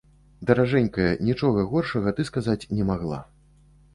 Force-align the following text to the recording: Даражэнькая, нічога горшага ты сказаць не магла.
Даражэнькая, 0.49 1.09
нічога 1.27 1.67
горшага 1.73 2.15
ты 2.19 2.27
сказаць 2.31 2.59
не 2.79 2.83
магла. 2.91 3.23